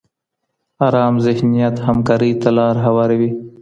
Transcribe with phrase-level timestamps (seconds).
[0.85, 3.31] ارام ذهنیت همکارۍ ته لاره هواروي.